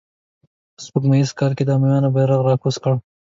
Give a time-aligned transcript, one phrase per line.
[0.73, 2.93] په سپوږمیز کال یې د امویانو بیرغ را کوز کړ.